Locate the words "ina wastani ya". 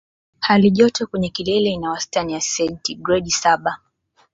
1.69-2.41